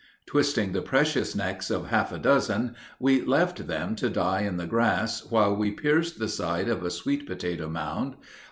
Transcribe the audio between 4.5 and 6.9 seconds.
the grass while we pierced the side of a